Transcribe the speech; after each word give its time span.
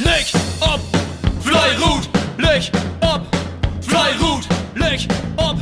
Licht 0.00 0.34
ob 0.60 0.80
Fleirut, 1.40 2.08
Licht 2.36 2.72
ob 3.00 3.22
Fleirut, 3.80 4.44
Licht 4.74 5.08
ob 5.36 5.56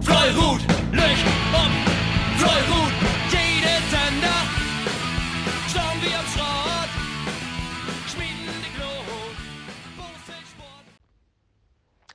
Fleirut, 0.00 0.60
Licht 0.92 1.26
ob 1.52 1.70
Fleirut. 2.38 2.92
Jede 3.30 3.76
Sender 3.90 4.40
schauen 5.68 6.00
wir 6.00 6.18
am 6.18 6.26
Schrott, 6.32 6.90
schmieden 8.08 8.54
die 8.64 8.72
Glut. 8.78 9.36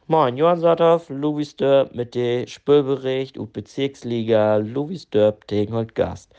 Moin, 0.07 0.37
Johann 0.37 0.59
Satthoff, 0.59 1.09
Louis 1.09 1.55
Dörp 1.55 1.93
mit 1.93 2.15
dem 2.15 2.47
Spielbericht 2.47 3.37
und 3.37 3.53
Bezirksliga 3.53 4.55
Louis 4.57 5.07
Dörp 5.11 5.45
gegen 5.45 5.75
Holt 5.75 5.93
Gast. 5.93 6.33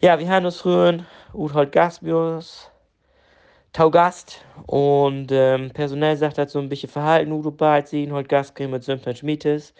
Ja, 0.00 0.18
wir 0.18 0.28
haben 0.28 0.44
uns 0.44 0.56
früher 0.56 1.04
und 1.32 1.54
Holt 1.54 1.70
Gast 1.70 2.02
bei 2.04 2.12
uns 2.12 2.68
Taugast 3.76 4.42
und 4.68 5.30
ähm, 5.30 5.70
personell 5.70 6.16
sagt 6.16 6.48
so 6.48 6.58
ein 6.58 6.70
bisschen 6.70 6.88
Verhalten 6.88 7.30
Udo 7.30 7.50
bald 7.50 7.88
ziehen, 7.88 8.10
Holt 8.10 8.26
Gast 8.26 8.54
kriegen 8.54 8.70
mit 8.70 8.82
Symptomen 8.82 9.14
Schmietes. 9.14 9.74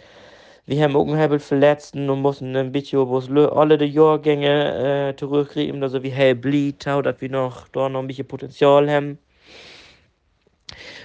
Wir 0.67 0.85
haben 0.85 0.95
auch 0.97 1.07
einen 1.07 1.19
Hebel 1.19 1.39
Verletzten 1.39 2.11
und 2.11 2.21
mussten 2.21 2.55
ein 2.57 2.73
bisschen 2.73 3.09
bloß 3.09 3.31
alle 3.53 3.79
die 3.79 3.87
Jahrgänge 3.87 5.09
äh, 5.09 5.17
zurückkriegen, 5.17 5.83
also 5.83 6.03
wie 6.03 6.11
hell 6.11 6.35
blieb, 6.35 6.79
tau, 6.81 7.01
dass 7.01 7.23
wir 7.23 7.31
noch 7.31 7.69
da 7.69 7.89
noch 7.89 8.01
ein 8.01 8.07
bisschen 8.07 8.29
Potenzial 8.29 8.91
haben. 8.91 9.19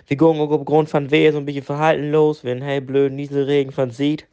Wir 0.07 0.17
gehen 0.17 0.41
auch 0.41 0.51
aufgrund 0.51 0.89
von 0.89 1.09
Wehe 1.11 1.31
so 1.31 1.37
ein 1.37 1.45
bisschen 1.45 1.63
verhaltenlos, 1.63 2.43
wenn 2.43 2.61
hey 2.61 2.81
blöd 2.81 3.13
Nieselregen 3.13 3.71
von 3.71 3.91
sieht. 3.91 4.27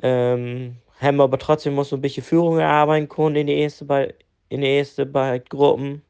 Ähm, 0.00 0.76
haben 1.00 1.16
wir 1.16 1.24
aber 1.24 1.38
trotzdem 1.38 1.74
muss 1.74 1.88
so 1.88 1.96
ein 1.96 2.02
bisschen 2.02 2.22
Führung 2.22 2.60
erarbeiten 2.60 3.08
können 3.08 3.34
in 3.34 3.48
die 3.48 3.58
erste 3.58 3.84
bei 3.84 4.14
in 4.48 4.60
die 4.60 4.68
erste 4.68 5.06
bei 5.06 5.40
Gruppen 5.40 6.02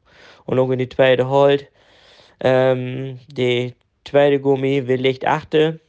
und 0.45 0.59
auch 0.59 0.69
in 0.69 0.79
die 0.79 0.89
zweite 0.89 1.27
halt. 1.29 1.70
Ähm, 2.43 3.19
die 3.27 3.75
zweite 4.03 4.39
Gummi 4.39 4.87
will 4.87 4.99
Licht 4.99 5.25
achte. 5.25 5.79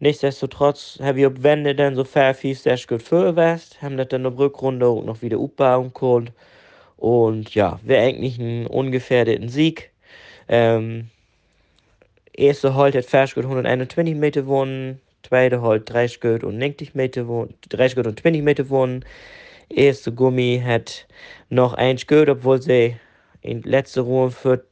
Nichtsdestotrotz 0.00 0.98
habe 1.00 1.20
ich 1.20 1.26
auf 1.26 1.42
Wände 1.42 1.74
dann 1.74 1.94
so 1.94 2.04
fair 2.04 2.34
viel 2.34 2.54
sehr 2.54 2.76
gut 2.88 3.02
vorwärts, 3.02 3.80
haben 3.80 3.96
das 3.96 4.08
dann 4.08 4.26
auf 4.26 4.36
Rückrunde 4.38 4.86
auch 4.86 5.02
noch 5.04 5.22
wieder 5.22 5.38
aufbauen 5.38 5.94
können. 5.94 6.30
Und 6.96 7.54
ja, 7.54 7.78
wäre 7.84 8.04
eigentlich 8.04 8.38
ein 8.38 8.66
ungefährdeten 8.66 9.48
Sieg. 9.48 9.92
Ähm, 10.48 11.08
erste 12.32 12.74
Halt 12.74 12.96
hat 12.96 13.04
fast 13.04 13.36
121 13.36 14.14
Meter 14.16 14.42
gewonnen, 14.42 15.00
zweite 15.22 15.62
Halt 15.62 15.88
30 15.90 16.20
Gut 16.20 16.44
und 16.44 16.58
90 16.58 16.94
Meter 16.94 17.22
gewonnen, 17.22 17.54
30 17.68 17.96
Gut 17.96 18.06
und 18.08 18.20
20 18.20 18.42
Meter 18.42 18.64
gewonnen. 18.64 19.04
Erste 19.70 20.12
Gummi 20.12 20.62
hat 20.64 21.06
noch 21.48 21.74
1 21.74 22.06
Gut, 22.06 22.28
obwohl 22.28 22.60
sie 22.60 22.96
in 23.40 23.62
letzter 23.62 24.02
Runde 24.02 24.32
für 24.32 24.64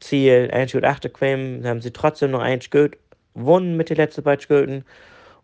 Ziel 0.00 0.50
1 0.52 0.72
Gut 0.72 0.84
8 0.84 1.02
gekommen, 1.02 1.66
haben 1.66 1.80
sie 1.80 1.92
trotzdem 1.92 2.30
noch 2.32 2.40
1 2.40 2.70
Gut 2.70 2.96
gewonnen 3.34 3.76
mit 3.76 3.90
den 3.90 3.96
letzten 3.96 4.22
beiden 4.22 4.46
Gülten. 4.46 4.84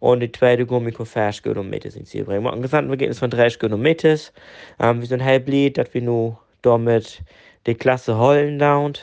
Und 0.00 0.20
die 0.20 0.30
zweite 0.30 0.66
Gummi 0.66 0.92
kann 0.92 1.06
fast 1.06 1.42
Gut 1.42 1.56
und 1.56 1.70
Meter 1.70 1.94
ins 1.94 2.10
Ziel 2.10 2.24
bringen. 2.24 2.42
Mit 2.42 2.52
einem 2.52 2.62
Gesamtergebnis 2.62 3.18
von 3.18 3.30
30 3.30 3.58
Gut 3.58 3.72
und 3.72 3.80
Meters. 3.80 4.32
Ähm, 4.78 5.00
wir 5.00 5.08
sind 5.08 5.24
halb 5.24 5.48
lieb, 5.48 5.74
dass 5.74 5.94
wir 5.94 6.02
nur 6.02 6.38
damit 6.62 7.22
die 7.66 7.74
Klasse 7.74 8.18
holen 8.18 8.58
down. 8.58 8.94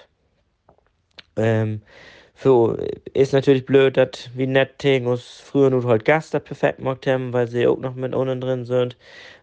Ähm, 1.38 1.82
für, 2.36 2.78
ist 3.14 3.34
natürlich 3.34 3.66
blöd, 3.66 3.98
dass 3.98 4.30
wir 4.34 4.48
nicht 4.48 4.84
uns 5.06 5.42
früher 5.44 5.70
nur 5.70 5.84
halt 5.86 6.06
Gast 6.06 6.32
perfekt 6.44 6.78
gemacht 6.78 7.08
haben, 7.08 7.34
weil 7.34 7.48
sie 7.48 7.68
auch 7.68 7.78
noch 7.78 7.96
mit 7.96 8.14
unten 8.14 8.42
drin 8.42 8.66
sind. 8.66 8.98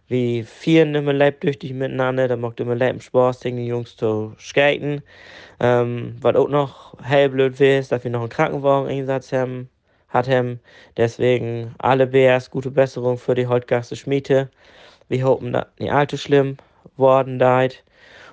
Wir 0.08 0.44
vieren 0.46 0.94
immer 0.94 1.12
leibtüchtig 1.12 1.74
miteinander, 1.74 2.28
da 2.28 2.36
macht 2.36 2.60
immer 2.60 2.74
leib 2.74 3.02
Spaß, 3.02 3.40
gegen 3.40 3.58
die 3.58 3.66
Jungs 3.66 3.94
zu 3.96 4.34
skaten. 4.38 5.02
Ähm, 5.60 6.16
was 6.20 6.34
auch 6.34 6.48
noch 6.48 6.94
hell 7.02 7.28
blöd 7.28 7.60
wäre, 7.60 7.78
ist, 7.80 7.92
dass 7.92 8.04
wir 8.04 8.10
noch 8.10 8.20
einen 8.20 8.30
Krankenwagen-Einsatz 8.30 9.32
haben, 9.32 9.68
hat 10.08 10.26
haben. 10.28 10.60
Deswegen 10.96 11.74
alle 11.78 12.06
BRs 12.06 12.50
gute 12.50 12.70
Besserung 12.70 13.18
für 13.18 13.34
die 13.34 13.46
Holtgasse 13.46 13.96
Schmiede. 13.96 14.50
Wir 15.08 15.24
hoffen, 15.24 15.52
dass 15.52 15.66
nicht 15.78 15.92
allzu 15.92 16.16
schlimm 16.16 16.56
worden 16.96 17.38
seid. 17.38 17.84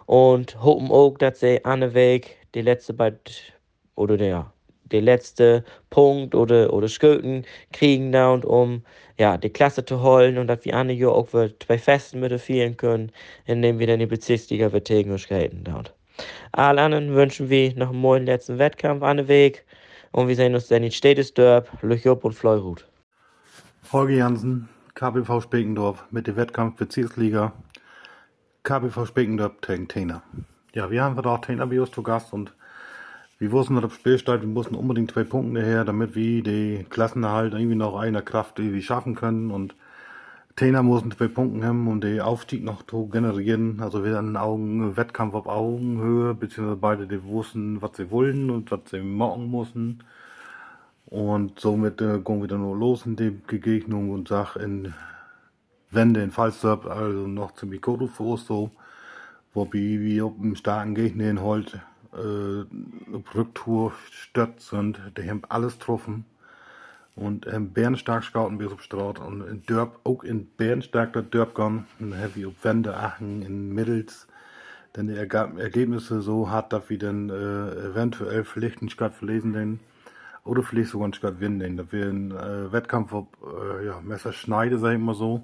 Und 0.05 0.61
hoffen 0.63 0.91
auch, 0.91 1.17
dass 1.17 1.41
sie 1.41 1.65
an 1.65 1.93
Weg 1.93 2.37
die 2.55 2.61
letzte 2.61 2.93
beiden 2.93 3.19
oder 3.95 4.17
der, 4.17 4.51
der 4.91 5.01
letzte 5.01 5.63
Punkt 5.89 6.35
oder, 6.35 6.73
oder 6.73 6.87
Schulden 6.87 7.45
kriegen 7.71 8.11
da 8.11 8.31
und 8.31 8.45
um 8.45 8.83
ja, 9.17 9.37
die 9.37 9.49
Klasse 9.49 9.85
zu 9.85 10.01
holen 10.01 10.37
und 10.37 10.47
dass 10.47 10.65
wir 10.65 10.75
andere 10.75 10.97
Jahr 10.97 11.13
auch 11.13 11.29
bei 11.29 11.77
Festen 11.77 12.19
mitfielen 12.19 12.77
können, 12.77 13.11
indem 13.45 13.79
wir 13.79 13.87
dann 13.87 13.99
die 13.99 14.05
Bezirksliga 14.05 14.69
Verteidigungskeiten 14.69 15.63
da. 15.63 15.83
Allen 16.51 16.79
anderen 16.79 17.13
wünschen 17.13 17.49
wir 17.49 17.75
noch 17.75 17.89
einen 17.89 18.01
neuen 18.01 18.25
letzten 18.25 18.57
Wettkampf 18.57 19.03
an 19.03 19.17
den 19.17 19.27
Weg 19.27 19.65
und 20.11 20.27
wir 20.27 20.35
sehen 20.35 20.53
uns 20.53 20.67
dann 20.67 20.83
in 20.83 20.91
Städtesdorp, 20.91 21.69
Löchup 21.81 22.23
und 22.23 22.33
Fleurut. 22.33 22.87
Holger 23.91 24.15
Jansen, 24.15 24.69
KBV 24.93 25.41
Spekendorf 25.41 26.05
mit 26.11 26.27
dem 26.27 26.35
Wettkampf 26.35 26.77
Bezirksliga 26.77 27.53
KBV 28.63 29.05
Spekendorf 29.05 29.61
gegen 29.61 29.87
Tena. 29.87 30.23
Ja, 30.73 30.89
wir 30.89 31.03
haben 31.03 31.19
auch 31.19 31.39
Tena 31.39 31.65
Bios 31.65 31.91
zu 31.91 32.01
Gast 32.01 32.33
und 32.33 32.53
wir 33.37 33.51
wussten, 33.51 33.75
dass 33.75 33.83
das 33.83 33.95
Spiel 33.95 34.17
steht, 34.17 34.41
wir 34.41 34.47
mussten 34.47 34.75
unbedingt 34.75 35.11
zwei 35.11 35.23
Punkte 35.23 35.61
her, 35.61 35.83
damit 35.83 36.15
wir 36.15 36.41
die 36.41 36.85
Klassenerhalt 36.89 37.53
irgendwie 37.53 37.75
noch 37.75 37.97
einer 37.97 38.21
Kraft 38.21 38.59
irgendwie 38.59 38.81
schaffen 38.81 39.15
können 39.15 39.51
und 39.51 39.75
Trainer 40.55 40.83
mussten 40.83 41.11
zwei 41.11 41.27
Punkte 41.27 41.67
haben, 41.67 41.85
um 41.85 41.99
den 41.99 42.21
Aufstieg 42.21 42.63
noch 42.63 42.83
zu 42.87 43.07
generieren. 43.07 43.81
Also 43.81 44.05
wir 44.05 44.15
hatten 44.15 44.37
Augen, 44.37 44.95
Wettkampf 44.95 45.33
auf 45.33 45.47
Augenhöhe, 45.47 46.33
beziehungsweise 46.33 46.77
beide 46.77 47.07
die 47.07 47.23
wussten, 47.25 47.81
was 47.81 47.97
sie 47.97 48.09
wollen 48.09 48.49
und 48.49 48.71
was 48.71 48.79
sie 48.89 49.01
machen 49.01 49.47
mussten. 49.47 49.99
Und 51.07 51.59
somit 51.59 51.99
äh, 52.01 52.19
gehen 52.19 52.41
wir 52.41 52.47
dann 52.47 52.61
nur 52.61 52.77
los 52.77 53.05
in 53.05 53.17
die 53.17 53.31
Begegnung 53.31 54.11
und 54.11 54.29
sag 54.29 54.55
in 54.55 54.93
Wende 55.91 56.21
in 56.23 56.31
Falsterb, 56.31 56.85
also 56.85 57.27
noch 57.27 57.53
ziemlich 57.55 57.81
gut 57.81 58.09
so, 58.15 58.71
wobei 59.53 59.99
wir 59.99 60.25
auf 60.25 60.33
einem 60.39 60.55
starken 60.55 60.95
Gegner 60.95 61.29
in 61.29 61.41
Holt 61.41 61.75
auf 61.75 61.94
Rücktour 63.35 63.93
stört 64.11 64.61
sind. 64.61 64.99
Die 65.17 65.29
haben 65.29 65.43
alles 65.49 65.79
getroffen. 65.79 66.25
Und 67.15 67.47
ähm, 67.47 67.71
bärenstark 67.71 68.23
scouten 68.23 68.59
wir 68.59 68.71
auf 68.71 68.81
Straat 68.81 69.19
und 69.19 69.41
in 69.41 69.65
Dörp, 69.65 69.99
auch 70.03 70.23
in 70.23 70.47
bärenstark 70.47 71.13
der 71.13 71.21
Dörp. 71.21 71.57
Und 71.57 71.85
haben 71.99 72.35
wir 72.35 72.49
auf 72.49 72.63
Wende, 72.63 72.97
Aachen, 72.97 73.41
in 73.41 73.73
Middels. 73.73 74.27
Denn 74.95 75.07
die 75.07 75.15
Erga 75.15 75.51
Ergebnisse 75.57 76.21
so 76.21 76.49
hart, 76.49 76.73
dass 76.73 76.89
wir 76.89 76.97
dann 76.97 77.29
äh, 77.29 77.89
eventuell 77.89 78.43
vielleicht 78.43 78.79
einen 78.79 78.89
Stadt 78.89 79.13
verlesen 79.13 79.53
den 79.53 79.79
oder 80.43 80.63
vielleicht 80.63 80.91
sogar 80.91 81.05
einen 81.05 81.13
Stadt 81.13 81.35
gewinnen 81.35 81.59
den. 81.59 81.77
Da 81.77 81.91
wir 81.91 82.07
einen 82.07 82.31
äh, 82.31 82.71
Wettkampf 82.71 83.13
auf 83.13 83.27
äh, 83.43 83.85
ja, 83.85 83.99
Messerschneide, 84.01 84.77
sag 84.77 84.93
ich 84.93 84.99
mal 84.99 85.15
so. 85.15 85.43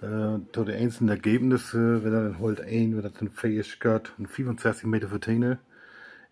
Äh, 0.00 0.38
zu 0.52 0.64
den 0.64 0.76
einzelnen 0.76 1.10
Ergebnissen, 1.10 2.04
wenn 2.04 2.12
er 2.12 2.22
dann 2.24 2.38
holt 2.38 2.60
ein, 2.60 2.96
wenn 2.96 3.04
er 3.04 3.10
dann 3.10 3.30
fähig 3.30 3.80
geht, 3.80 4.12
65 4.16 4.86
Meter 4.86 5.08
für 5.08 5.20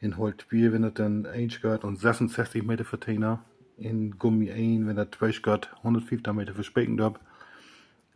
In 0.00 0.16
Holt 0.18 0.48
Bier, 0.48 0.72
wenn 0.72 0.84
er 0.84 0.90
dann 0.90 1.26
1 1.26 1.60
geht 1.62 1.84
und 1.84 1.98
66 1.98 2.62
Meter 2.62 2.84
für 2.84 3.00
Täne 3.00 3.40
in 3.78 4.18
Gummi 4.18 4.50
1, 4.50 4.86
wenn 4.86 4.98
er 4.98 5.10
2 5.10 5.30
geht, 5.42 5.70
150 5.78 6.32
Meter 6.34 6.54
für 6.54 6.64
Spekendorp. 6.64 7.20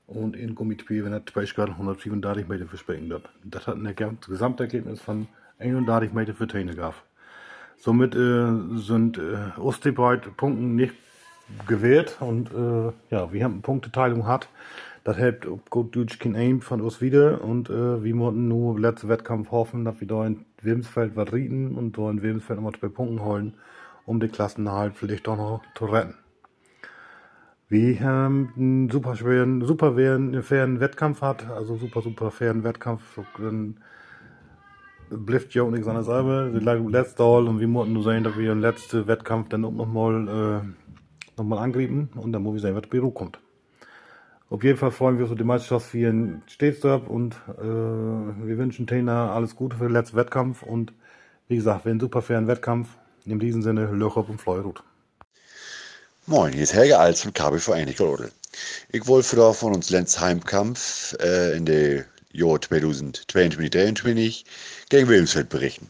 Und 0.06 0.36
in 0.36 0.54
Gummi 0.54 0.76
2, 0.76 1.04
wenn 1.04 1.12
er 1.12 1.24
2 1.24 1.44
geht, 1.44 1.58
135 1.58 2.48
Meter 2.48 2.66
für 2.66 2.76
Spekendorp. 2.76 3.28
Das 3.44 3.66
hat 3.66 3.76
ein 3.76 4.18
Gesamtergebnis 4.26 5.00
von 5.00 5.28
31 5.58 6.12
Meter 6.12 6.34
für 6.34 6.48
Täne 6.48 6.74
gehabt. 6.74 7.02
Somit 7.76 8.14
äh, 8.14 8.50
sind 8.76 9.18
äh, 9.18 9.58
uns 9.58 9.80
die 9.80 9.92
beiden 9.92 10.34
Punkte 10.34 10.62
nicht 10.62 10.94
gewährt 11.66 12.18
und 12.20 12.50
äh, 12.52 12.92
ja, 13.10 13.32
wir 13.32 13.44
haben 13.44 13.54
eine 13.54 13.62
Punkteteilung 13.62 14.26
hat. 14.26 14.48
Das 15.04 15.16
hält 15.16 15.46
auf 15.46 15.60
gut 15.70 15.96
Deutsch 15.96 16.18
kein 16.18 16.36
Aim 16.36 16.60
von 16.60 16.80
uns 16.80 17.00
wieder 17.00 17.42
und 17.42 17.70
äh, 17.70 18.04
wir 18.04 18.14
mussten 18.14 18.48
nur 18.48 18.78
letzten 18.78 19.08
Wettkampf 19.08 19.50
hoffen, 19.50 19.84
dass 19.84 20.00
wir 20.00 20.08
da 20.08 20.26
in 20.26 20.44
Wilmsfeld 20.62 21.16
was 21.16 21.32
rieten 21.32 21.74
und 21.74 21.96
da 21.96 22.10
in 22.10 22.22
Wilmsfeld 22.22 22.58
nochmal 22.58 22.78
zwei 22.78 22.88
Punkte 22.88 23.24
holen 23.24 23.54
um 24.10 24.18
die 24.18 24.28
Klassenerhalt 24.28 24.96
vielleicht 24.96 25.28
doch 25.28 25.36
noch 25.36 25.62
zu 25.76 25.86
retten. 25.86 26.14
Wir 27.68 28.00
haben 28.00 28.52
einen 28.56 28.90
super 28.90 29.14
schweren, 29.14 29.64
super 29.64 29.94
fairen 29.94 30.80
Wettkampf 30.80 31.22
hat, 31.22 31.48
also 31.48 31.76
super, 31.76 32.02
super 32.02 32.32
fairen 32.32 32.64
Wettkampf. 32.64 33.20
Dann 33.38 33.76
blifft 35.10 35.54
ja 35.54 35.62
auch 35.62 35.70
nichts 35.70 35.86
an 35.86 36.04
der. 36.04 36.52
Wir 36.52 36.60
lagen 36.60 36.88
letztes 36.88 37.20
All 37.20 37.46
und 37.46 37.60
wir 37.60 37.68
mussten 37.68 37.92
nur 37.92 38.02
sehen, 38.02 38.24
dass 38.24 38.36
wir 38.36 38.50
im 38.50 38.60
letzten 38.60 39.06
Wettkampf 39.06 39.48
dann 39.50 39.64
auch 39.64 39.72
nochmal 39.72 40.64
äh, 41.38 41.40
noch 41.40 41.60
angrieben 41.60 42.10
und 42.16 42.32
dann 42.32 42.42
muss 42.42 42.54
wir 42.54 42.60
sehen, 42.60 42.74
was 42.74 42.88
Büro 42.88 43.12
kommt. 43.12 43.38
Auf 44.50 44.62
jeden 44.64 44.76
Fall 44.76 44.90
freuen 44.90 45.16
wir 45.16 45.22
uns 45.26 45.30
auf 45.30 45.38
die 45.38 45.44
Meisterschaft 45.44 45.92
hier 45.92 46.10
in 46.10 46.42
Stetsdorp 46.48 47.08
und 47.08 47.34
äh, 47.60 47.62
wir 47.62 48.58
wünschen 48.58 48.84
Tina 48.84 49.32
alles 49.32 49.54
Gute 49.54 49.76
für 49.76 49.84
den 49.84 49.92
letzten 49.92 50.16
Wettkampf 50.16 50.64
und 50.64 50.92
wie 51.46 51.54
gesagt, 51.54 51.84
wir 51.84 51.90
einen 51.92 52.00
super 52.00 52.20
fairen 52.20 52.48
Wettkampf 52.48 52.88
in 53.26 53.38
diesem 53.38 53.62
Sinne, 53.62 53.86
Löcher 53.92 54.28
und 54.28 54.40
Fleurut. 54.40 54.82
Moin, 56.26 56.52
hier 56.52 56.64
ist 56.64 56.74
Helge 56.74 56.98
Alz 56.98 57.20
von 57.22 57.32
KBV 57.32 57.70
Einigerodel. 57.70 58.32
Ich 58.90 59.06
wollte 59.06 59.54
von 59.54 59.72
uns 59.72 59.88
Lenz 59.90 60.18
Heimkampf 60.18 61.16
äh, 61.20 61.56
in 61.56 61.64
der 61.64 62.04
Jahr 62.32 62.56
2022-2023 62.56 64.44
gegen 64.88 65.08
Wilmsfeld 65.08 65.48
berichten. 65.48 65.88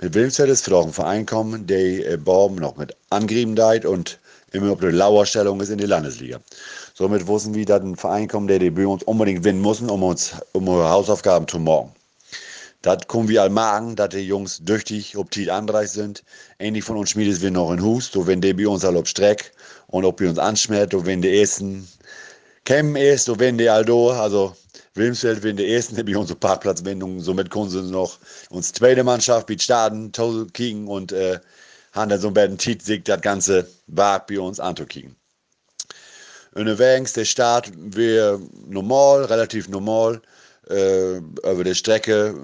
Mit 0.00 0.14
Wilmsfeld 0.14 0.48
ist 0.48 0.64
für 0.64 0.74
auch 0.74 0.86
ein 0.86 0.94
Verein 0.94 1.26
kommen, 1.26 1.66
der 1.66 2.12
äh, 2.12 2.16
Baum 2.16 2.56
noch 2.56 2.78
mit 2.78 2.96
Angriebenheit 3.10 3.84
und 3.84 4.18
immer 4.52 4.72
auf 4.72 4.80
der 4.80 4.92
Lauerstellung 4.92 5.60
ist 5.60 5.68
in 5.68 5.76
die 5.78 5.86
Landesliga. 5.86 6.40
Somit 7.00 7.26
wussten 7.26 7.54
wir, 7.54 7.64
dass 7.64 7.80
ein 7.80 7.96
Verein 7.96 8.28
kommt, 8.28 8.50
der 8.50 8.58
die 8.58 8.68
bei 8.68 8.86
uns 8.86 9.02
unbedingt 9.04 9.38
gewinnen 9.38 9.62
muss, 9.62 9.80
um 9.80 10.02
uns 10.02 10.34
um 10.52 10.68
unsere 10.68 10.90
Hausaufgaben 10.90 11.48
zu 11.48 11.58
morgen. 11.58 11.94
Das 12.82 13.08
können 13.08 13.26
wir 13.26 13.40
all 13.40 13.48
machen, 13.48 13.96
dass 13.96 14.10
die 14.10 14.18
Jungs 14.18 14.58
düchtig, 14.62 15.16
ob 15.16 15.30
die 15.30 15.50
anreich 15.50 15.92
sind. 15.92 16.22
Ähnlich 16.58 16.84
von 16.84 16.98
uns 16.98 17.08
schmiedet 17.08 17.40
wir 17.40 17.50
noch 17.50 17.72
in 17.72 17.82
Hus, 17.82 18.10
so 18.12 18.26
wenn 18.26 18.42
die 18.42 18.52
bei 18.52 18.68
uns 18.68 18.84
all 18.84 18.98
auf 18.98 19.06
Streck 19.06 19.50
und 19.86 20.04
ob 20.04 20.20
wir 20.20 20.28
uns 20.28 20.38
anschmerzt, 20.38 20.92
so 20.92 21.06
wenn 21.06 21.22
die 21.22 21.40
ersten 21.40 21.88
kämen 22.66 22.96
ist, 22.96 23.24
so 23.24 23.38
wenn 23.38 23.56
die 23.56 23.70
all 23.70 23.86
do, 23.86 24.10
also 24.10 24.54
Wilmsfeld 24.92 25.42
wenn 25.42 25.56
die 25.56 25.72
ersten, 25.72 26.04
die 26.04 26.14
unsere 26.14 26.38
Parkplatzwendung, 26.38 27.20
somit 27.20 27.50
können 27.50 27.70
sie 27.70 27.80
noch 27.80 28.18
uns 28.50 28.74
zweite 28.74 29.04
Mannschaft 29.04 29.50
starten, 29.62 30.12
Toll 30.12 30.48
kicken 30.52 30.86
und 30.86 31.12
äh, 31.12 31.38
haben 31.92 32.10
dann 32.10 32.20
so 32.20 32.28
ein 32.28 32.34
bisschen 32.34 32.58
Tiet, 32.58 32.82
sich 32.82 33.04
das 33.04 33.22
ganze 33.22 33.66
Wag 33.86 34.26
bei 34.26 34.38
uns 34.38 34.60
anzukicken. 34.60 35.16
Unterwegs, 36.54 37.12
der 37.12 37.24
Start 37.24 37.70
wäre 37.76 38.40
normal, 38.68 39.24
relativ 39.24 39.68
normal, 39.68 40.20
äh, 40.68 41.16
über 41.16 41.64
die 41.64 41.74
Strecke 41.74 42.34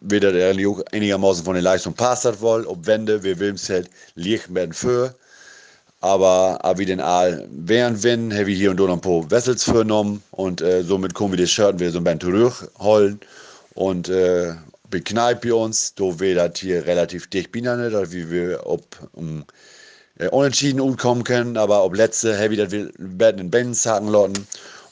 wieder 0.00 0.32
der 0.32 0.50
einigermaßen 0.50 1.44
von 1.44 1.54
der 1.54 1.62
Leistung 1.62 1.94
passt 1.94 2.24
hat 2.24 2.40
wohl, 2.40 2.66
ob 2.66 2.86
Wende, 2.86 3.22
wir 3.22 3.38
Wilmsfeld 3.38 3.88
liegt 4.14 4.54
werden 4.54 4.72
für. 4.72 5.14
Aber, 6.00 6.58
aber 6.62 6.78
wie 6.78 6.84
den 6.84 7.00
Aal 7.00 7.48
während 7.50 8.02
Wind, 8.02 8.34
habe 8.34 8.50
ich 8.50 8.58
hier 8.58 8.70
und 8.70 8.78
noch 8.78 8.92
ein 8.92 9.00
paar 9.00 9.30
Wessels 9.30 9.64
vorgenommen 9.64 10.22
und 10.32 10.60
äh, 10.60 10.82
somit 10.82 11.14
kommen 11.14 11.32
wir 11.32 11.40
das 11.40 11.50
Shirt 11.50 11.80
wieder 11.80 11.92
so 11.92 11.98
ein 11.98 12.04
bisschen 12.04 12.20
zurückholen 12.20 13.20
und 13.74 14.10
äh, 14.10 14.52
bekneipt 14.90 15.46
uns, 15.46 15.94
da 15.94 16.04
wir 16.20 16.34
das 16.34 16.58
hier 16.58 16.84
relativ 16.84 17.28
dicht 17.28 17.52
binnen, 17.52 17.90
dass 17.90 18.12
wir 18.12 18.66
ob 18.66 18.84
um, 19.12 19.44
äh, 20.18 20.28
unentschieden 20.28 20.80
umkommen 20.80 21.24
können, 21.24 21.56
aber 21.56 21.84
ob 21.84 21.96
letzte 21.96 22.32
ich 22.50 22.58
das 22.58 22.72
werden 22.98 23.40
in 23.40 23.50
Benz 23.50 23.82
sagen 23.82 24.08
lassen 24.08 24.46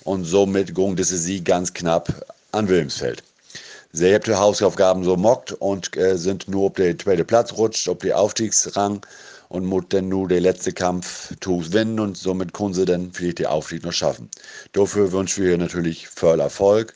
und 0.05 0.25
somit 0.25 0.75
ging 0.75 0.97
das 0.97 1.09
sie 1.09 1.43
ganz 1.43 1.73
knapp 1.73 2.35
an 2.53 2.69
Wilmsfeld. 2.69 3.23
Sie 3.93 4.15
haben 4.15 4.25
die 4.25 4.35
Hausaufgaben 4.35 5.05
so 5.05 5.17
mockt 5.17 5.53
und 5.53 5.95
äh, 5.97 6.17
sind 6.17 6.49
nur 6.49 6.71
auf 6.71 6.75
den 6.75 6.99
zweiten 6.99 7.27
Platz 7.27 7.53
rutscht, 7.53 7.89
auf 7.89 7.99
den 7.99 8.13
Aufstiegsrang 8.13 9.05
und 9.51 9.67
muss 9.67 9.85
dann 9.91 10.09
nur 10.09 10.29
den 10.29 10.43
letzten 10.43 10.75
Kampf 10.75 11.35
gewinnen 11.41 12.01
und 12.01 12.17
somit 12.17 12.55
können 12.55 12.73
sie 12.73 12.87
dann 12.87 13.13
vielleicht 13.13 13.41
den 13.41 13.47
Aufstieg 13.47 13.85
noch 13.85 13.93
schaffen. 13.93 14.31
Dafür 14.73 15.13
wünschen 15.13 15.45
wir 15.45 15.59
natürlich 15.59 16.09
voll 16.09 16.41
Erfolg. 16.41 16.95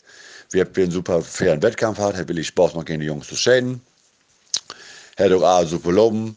Wir 0.50 0.64
haben 0.64 0.72
einen 0.74 0.90
super 0.90 1.20
fairen 1.20 1.62
Wettkampf 1.62 1.98
gehabt, 1.98 2.16
Herr 2.16 2.28
Willi 2.28 2.44
Spaß 2.44 2.74
noch 2.74 2.86
gegen 2.86 3.00
die 3.00 3.06
Jungs 3.06 3.28
zu 3.28 3.36
schäden. 3.36 3.82
Herr 5.16 5.30
A 5.42 5.66
super 5.66 5.92
loben 5.92 6.36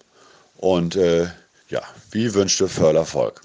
und 0.58 0.98
äh, 0.98 1.28
ja, 1.70 1.84
wie 2.12 2.34
wünschte 2.34 2.68
voll 2.68 2.96
Erfolg. 2.96 3.42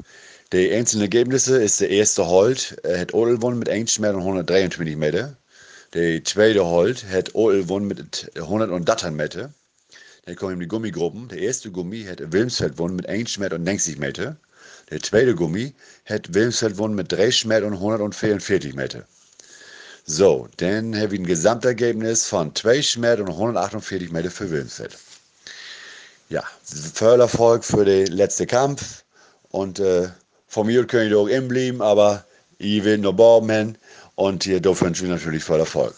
Die 0.53 0.73
einzelnen 0.73 1.03
Ergebnisse 1.03 1.63
ist 1.63 1.81
der 1.81 1.91
erste 1.91 2.27
Holt, 2.27 2.77
hat 2.87 3.13
Odel 3.15 3.37
gewonnen 3.37 3.59
mit 3.59 3.69
1 3.69 3.99
Meter 3.99 4.15
und 4.15 4.23
123 4.23 4.97
Meter. 4.97 5.37
Der 5.93 6.25
zweite 6.25 6.65
Holt 6.65 7.05
hat 7.11 7.35
Odel 7.35 7.63
gewonnen 7.63 7.87
mit 7.87 8.31
113 8.37 9.15
Meter. 9.15 9.53
Dann 10.27 10.37
kommen 10.37 10.59
die 10.59 10.67
Gummigruppen. 10.67 11.29
Der 11.29 11.39
erste 11.39 11.71
Gummi 11.71 12.05
hat 12.05 12.33
Wilmsfeld 12.33 12.73
gewonnen 12.73 12.97
mit 12.97 13.09
1 13.09 13.39
Meter 13.39 13.57
und 13.57 13.65
90 13.65 13.99
Meter. 13.99 14.37
Der 14.91 15.01
zweite 15.01 15.35
Gummi 15.35 15.75
hat 16.07 16.33
Wilmsfeld 16.33 16.75
gewonnen 16.75 16.95
mit 16.95 17.13
3 17.13 17.47
Meter 17.47 17.67
und 17.67 17.75
144 17.75 18.75
Meter. 18.75 19.05
So, 20.07 20.49
dann 20.59 20.95
habe 20.97 21.15
ich 21.15 21.21
ein 21.21 21.27
Gesamtergebnis 21.27 22.27
von 22.27 22.55
2 22.55 22.99
Meter 22.99 23.23
und 23.23 23.31
148 23.31 24.13
Meter 24.13 24.31
für 24.31 24.51
Wilmsfeld. 24.51 24.97
Ja, 26.29 26.43
voll 26.95 27.21
Erfolg 27.21 27.65
für 27.65 27.85
den 27.85 28.07
letzten 28.07 28.47
Kampf. 28.47 29.05
Und 29.51 29.79
äh, 29.79 30.09
von 30.49 30.67
mir 30.67 30.87
können 30.87 31.11
ich 31.11 31.17
auch 31.17 31.27
im 31.27 31.49
bleiben, 31.49 31.83
aber 31.83 32.25
ich 32.59 32.83
will 32.85 32.99
nur 32.99 33.15
hin. 33.51 33.77
Und 34.17 34.45
hier 34.45 34.65
wünsche 34.65 35.05
ich 35.05 35.11
natürlich 35.11 35.45
voll 35.45 35.61
Erfolg. 35.61 35.95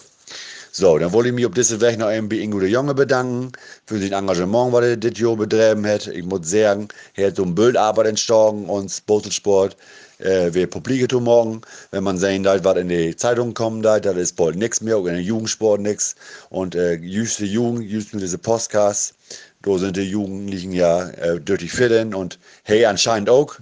So, 0.79 0.99
dann 0.99 1.11
wollte 1.13 1.31
ich 1.31 1.35
mich 1.35 1.47
auf 1.47 1.55
diese 1.55 1.81
Weg 1.81 1.97
noch 1.99 2.13
eben 2.13 2.29
bei 2.29 2.37
Ingo 2.37 2.61
de 2.61 2.69
Jonge 2.69 2.93
bedanken 2.93 3.53
für 3.87 3.99
sein 3.99 4.13
Engagement, 4.13 4.75
was 4.75 4.85
er 4.85 4.97
das 4.99 5.19
Jahr 5.19 5.35
betrieben 5.35 5.87
hat. 5.87 6.07
Ich 6.09 6.23
muss 6.23 6.51
sagen, 6.51 6.89
er 7.15 7.29
hat 7.29 7.37
so 7.37 7.45
ein 7.45 7.55
Bildarbeit 7.55 8.07
entstanden 8.07 8.69
und 8.69 9.07
Botelsport. 9.07 9.75
Äh, 10.19 10.53
wir 10.53 10.67
publiken 10.67 11.25
morgen, 11.25 11.63
wenn 11.93 12.05
man 12.05 12.19
sehen, 12.19 12.43
dass 12.43 12.63
was 12.63 12.77
in 12.77 12.89
die 12.89 13.17
Zeitung 13.17 13.55
kommt, 13.55 13.87
da 13.87 13.97
ist 13.97 14.37
bald 14.37 14.57
nichts 14.57 14.83
mehr, 14.83 14.99
auch 14.99 15.07
in 15.07 15.15
der 15.15 15.23
Jugendsport 15.23 15.81
nichts. 15.81 16.15
Und 16.51 16.75
äh, 16.75 16.99
die 16.99 17.47
Jugend, 17.47 17.91
mit 18.13 18.23
diese 18.23 18.37
Podcasts, 18.37 19.15
da 19.63 19.79
sind 19.79 19.97
die 19.97 20.03
Jugendlichen 20.03 20.73
ja 20.73 21.09
äh, 21.11 21.41
durch 21.41 21.61
die 21.61 21.69
Fitten 21.69 22.15
und 22.15 22.39
hey, 22.65 22.85
anscheinend 22.85 23.31
auch. 23.31 23.57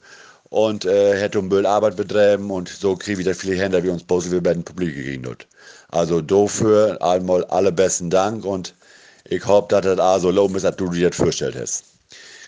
Und 0.50 0.84
äh, 0.84 1.20
hat 1.20 1.34
um 1.34 1.48
Bildarbeit 1.48 1.96
betrieben 1.96 2.50
und 2.50 2.68
so 2.68 2.94
kriege 2.94 3.20
ich 3.20 3.26
da 3.26 3.34
viele 3.34 3.56
Hände, 3.56 3.82
wie 3.82 3.88
uns 3.88 4.04
Bose 4.04 4.30
wir 4.30 4.44
werden 4.44 4.62
publik 4.62 4.94
gegeben 4.94 5.28
hat. 5.30 5.46
Also 5.88 6.20
dafür 6.20 7.00
einmal 7.02 7.44
alle 7.46 7.72
besten 7.72 8.10
Dank 8.10 8.44
und 8.44 8.74
ich 9.24 9.44
hoffe, 9.46 9.68
dass 9.70 9.82
das 9.82 9.98
auch 9.98 10.18
so 10.18 10.30
loben 10.30 10.54
ist, 10.54 10.64
dass 10.64 10.76
du 10.76 10.90
dir 10.90 11.08
das 11.08 11.16
vorgestellt 11.16 11.56
hast. 11.58 11.84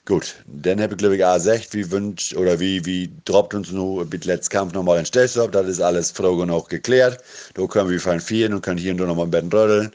Gut, 0.04 0.37
dann 0.46 0.81
habe 0.81 0.93
ich 0.93 0.98
glaube 0.98 1.16
ich 1.16 1.25
auch 1.25 1.34
gesagt, 1.34 1.75
wie 1.75 1.90
wünscht 1.90 2.37
oder 2.37 2.60
wie, 2.60 2.84
wie 2.87 3.10
droppt 3.25 3.54
uns 3.54 3.72
nur 3.72 4.04
mit 4.04 4.25
letzten 4.25 4.52
Kampf 4.52 4.72
nochmal 4.72 4.98
ein 4.98 5.06
Stellstab, 5.06 5.50
das 5.50 5.66
ist 5.66 5.81
alles 5.81 6.12
Frage 6.12 6.46
noch 6.46 6.69
geklärt. 6.69 7.19
Da 7.54 7.66
können 7.66 7.90
wir 7.90 8.00
fein 8.00 8.20
vieren 8.20 8.54
und 8.54 8.60
können 8.62 8.78
hier 8.78 8.93
und 8.93 8.98
da 8.98 9.06
nochmal 9.06 9.26
ein 9.26 9.32
Betten 9.32 9.50
rödeln. 9.50 9.90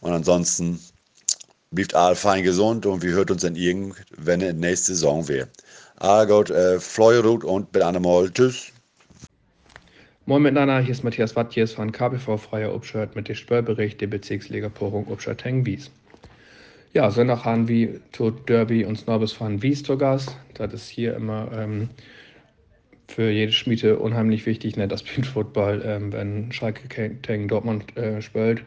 Und 0.00 0.12
ansonsten 0.12 0.78
bleibt 1.70 1.94
all 1.94 2.14
fein 2.14 2.42
gesund 2.42 2.86
und 2.86 3.02
wir 3.02 3.12
hört 3.12 3.30
uns 3.30 3.42
dann 3.42 3.56
irgendwann 3.56 4.40
in 4.40 4.40
der 4.40 4.52
nächsten 4.54 4.94
Saison 4.94 5.28
wieder. 5.28 5.48
Gut, 6.26 6.50
äh, 6.50 6.78
Fleurut 6.78 7.44
und 7.44 7.72
bis 7.72 7.82
einmal. 7.82 8.30
Tschüss. 8.30 8.72
Moin 10.28 10.42
miteinander, 10.42 10.80
hier 10.80 10.90
ist 10.90 11.04
Matthias 11.04 11.36
Wattjes 11.36 11.72
von 11.72 11.92
KBV 11.92 12.36
Freier 12.36 12.74
Upschirt 12.74 13.14
mit 13.14 13.28
dem 13.28 13.36
Spörbericht 13.36 14.00
der 14.00 14.08
Bezirksliga 14.08 14.68
Porung 14.68 15.06
Upschirt 15.06 15.44
Wies. 15.44 15.90
Ja, 16.94 17.10
Sonntag 17.10 17.44
haben 17.44 17.68
wir 17.68 18.00
Tod 18.12 18.48
Derby 18.48 18.84
und 18.84 18.96
Snorbis 18.96 19.32
von 19.32 19.62
Wies 19.62 19.82
zu 19.82 19.96
Gast. 19.96 20.36
Das 20.54 20.72
ist 20.72 20.88
hier 20.88 21.14
immer 21.14 21.50
ähm, 21.52 21.90
für 23.06 23.30
jede 23.30 23.52
Schmiede 23.52 23.98
unheimlich 23.98 24.46
wichtig, 24.46 24.76
ne, 24.76 24.88
das 24.88 25.02
Football, 25.32 25.82
ähm, 25.84 26.12
wenn 26.12 26.50
Schalke 26.52 26.88
gegen 27.22 27.48
Dortmund 27.48 27.96
äh, 27.96 28.20
spielt. 28.20 28.64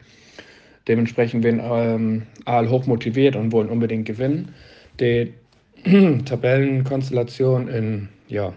Dementsprechend 0.89 1.43
werden 1.43 1.61
ähm, 1.63 2.23
alle 2.45 2.69
hoch 2.69 2.87
motiviert 2.87 3.35
und 3.35 3.51
wollen 3.51 3.69
unbedingt 3.69 4.05
gewinnen. 4.05 4.49
Die 4.99 5.33
Tabellenkonstellation 6.25 7.67
in 7.67 8.09
ja, 8.27 8.53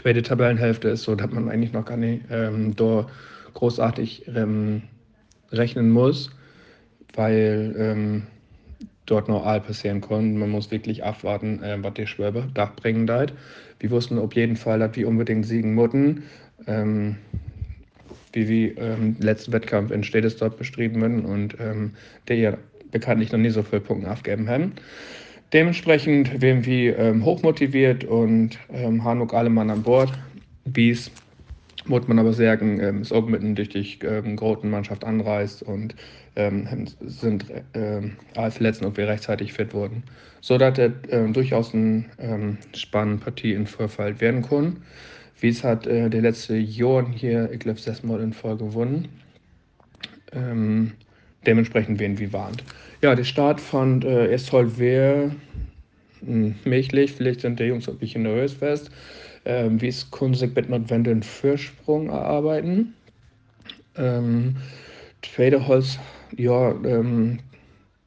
zweite 0.00 0.22
Tabellenhälfte 0.22 0.90
ist 0.90 1.04
so, 1.04 1.14
dass 1.14 1.30
man 1.30 1.48
eigentlich 1.48 1.72
noch 1.72 1.86
gar 1.86 1.96
nicht 1.96 2.24
ähm, 2.30 2.76
da 2.76 3.06
großartig 3.54 4.28
ähm, 4.28 4.82
rechnen 5.50 5.90
muss, 5.90 6.30
weil 7.14 7.74
ähm, 7.78 8.22
dort 9.06 9.28
noch 9.28 9.46
all 9.46 9.62
passieren 9.62 10.02
kann. 10.02 10.36
Man 10.36 10.50
muss 10.50 10.70
wirklich 10.70 11.02
abwarten, 11.02 11.62
äh, 11.62 11.78
was 11.80 11.94
der 11.94 12.06
Schwäbe 12.06 12.48
Dach 12.52 12.76
bringen 12.76 13.08
wird. 13.08 13.32
Wir 13.78 13.90
wussten 13.90 14.18
auf 14.18 14.34
jeden 14.34 14.56
Fall, 14.56 14.78
dass 14.78 14.94
wir 14.96 15.08
unbedingt 15.08 15.46
siegen 15.46 15.74
mussten. 15.74 16.24
Ähm, 16.66 17.16
wie 18.32 18.48
wir 18.48 18.78
ähm, 18.78 19.16
letzten 19.18 19.52
Wettkampf 19.52 19.90
in 19.90 20.04
Städtes 20.04 20.36
dort 20.36 20.56
bestrieben 20.56 21.00
werden 21.00 21.24
und 21.24 21.56
ähm, 21.60 21.92
der 22.28 22.36
ja 22.36 22.56
bekanntlich 22.90 23.32
noch 23.32 23.38
nie 23.38 23.50
so 23.50 23.62
viele 23.62 23.80
Punkte 23.80 24.10
aufgeben 24.10 24.48
haben. 24.48 24.72
Dementsprechend 25.52 26.40
werden 26.40 26.64
wir 26.64 26.98
ähm, 26.98 27.24
hochmotiviert 27.24 28.04
und 28.04 28.58
ähm, 28.72 29.02
haben 29.02 29.20
auch 29.22 29.32
alle 29.32 29.50
Mann 29.50 29.70
an 29.70 29.82
Bord. 29.82 30.12
Bies 30.64 31.10
muss 31.86 32.06
man 32.06 32.18
aber 32.18 32.32
sagen, 32.32 32.80
ähm, 32.80 33.02
ist 33.02 33.12
auch 33.12 33.26
mit 33.26 33.42
einer 33.42 33.58
richtig 33.58 34.04
ähm, 34.04 34.36
großen 34.36 34.70
Mannschaft 34.70 35.04
anreist 35.04 35.62
und 35.62 35.94
ähm, 36.36 36.86
sind 37.00 37.46
ähm, 37.74 38.16
alle 38.36 38.50
Verletzten 38.50 38.84
und 38.84 38.96
wir 38.96 39.08
rechtzeitig 39.08 39.52
fit 39.52 39.74
wurden. 39.74 40.04
So 40.40 40.56
dass 40.56 40.78
er 40.78 40.92
ähm, 41.10 41.32
durchaus 41.32 41.74
eine 41.74 42.04
ähm, 42.18 42.58
spannende 42.74 43.24
Partie 43.24 43.52
in 43.52 43.66
Vorfall 43.66 44.20
werden 44.20 44.42
kann. 44.42 44.76
Wies 45.40 45.64
hat 45.64 45.86
äh, 45.86 46.08
die 46.10 46.20
letzten 46.20 46.60
Jahre 46.64 47.06
hier, 47.10 47.48
glaube, 47.58 47.78
sechsmal 47.78 48.20
in 48.20 48.32
Folge 48.32 48.64
gewonnen. 48.64 49.08
Ähm, 50.32 50.92
dementsprechend 51.46 51.98
werden 51.98 52.18
wir 52.18 52.32
warnt. 52.32 52.62
Ja, 53.02 53.14
der 53.14 53.24
Start 53.24 53.60
von 53.60 54.02
äh, 54.02 54.26
Estol 54.26 54.78
wäre 54.78 55.30
hm, 56.24 56.54
mächtig. 56.64 57.12
Vielleicht 57.12 57.40
sind 57.40 57.58
die 57.58 57.64
Jungs 57.64 57.88
ein 57.88 57.98
bisschen 57.98 58.22
nervös 58.22 58.52
fest. 58.52 58.90
Ähm, 59.46 59.80
wie 59.80 59.88
es 59.88 60.10
Kunzig 60.10 60.54
mit 60.54 60.68
notwendig 60.68 61.12
einen 61.12 61.22
Vorsprung 61.22 62.10
erarbeiten. 62.10 62.94
Ähm, 63.96 64.56
Holz, 65.66 65.98
ja, 66.36 66.70
ähm, 66.84 67.38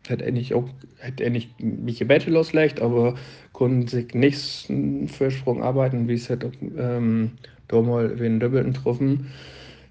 hätte 0.07 0.31
nicht 0.31 0.53
auch, 0.53 0.69
hätte 1.00 1.24
er 1.24 1.29
nicht 1.29 1.50
gebettet 1.57 2.29
losgelegt, 2.29 2.81
aber 2.81 3.15
konnten 3.51 3.88
sich 3.88 4.13
nicht 4.13 4.72
Vorsprung 5.07 5.63
arbeiten, 5.63 6.07
wie 6.07 6.13
es 6.13 6.29
hätte 6.29 6.51
ähm, 6.77 7.31
da 7.67 7.81
mal 7.81 8.19
wen 8.19 8.39
Doppelten 8.39 8.74
getroffen. 8.74 9.31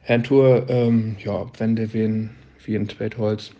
Handtour, 0.07 0.69
ähm, 0.69 1.17
ja, 1.23 1.47
wenn 1.59 1.77
der 1.77 1.93
wie 1.95 2.03
ein, 2.03 2.31
wie 2.65 2.77
ein 2.77 2.89
Tweetholz 2.89 3.53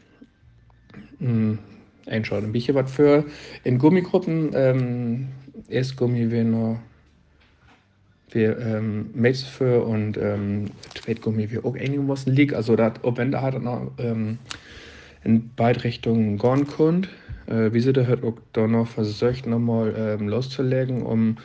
hm, 1.19 1.59
einschaut. 2.07 2.43
Ein 2.43 2.53
bisschen 2.53 2.75
was 2.75 2.91
für 2.91 3.25
in 3.65 3.79
Gummigruppen, 3.79 4.51
ähm, 4.55 5.29
erst 5.69 5.97
Gummi 5.97 6.31
wir 6.31 6.45
noch 6.45 6.79
wir 8.35 8.59
ähm, 8.59 9.11
Mates 9.15 9.43
für 9.43 9.85
und 9.85 10.17
ähm, 10.17 10.71
Tweetgummi 10.95 11.51
wir 11.51 11.65
auch 11.65 11.75
einigermaßen 11.75 12.33
liegt. 12.33 12.55
Also 12.55 12.77
da 12.77 12.95
ob 13.03 13.19
wenn 13.19 13.31
da 13.31 13.43
hat 13.43 13.61
noch 13.63 13.91
ähm, 13.99 14.39
in 15.25 15.51
beide 15.57 15.85
Richtungen 15.85 16.39
gehen 16.39 16.67
könnt. 16.67 17.09
Äh, 17.47 17.73
wie 17.73 17.81
sie 17.81 17.93
da 17.93 18.07
hat 18.07 18.23
auch 18.25 18.35
da 18.53 18.67
noch 18.67 18.87
versucht 18.87 19.47
nochmal 19.47 19.95
ähm, 19.97 20.29
loszulegen, 20.29 21.03
um 21.03 21.37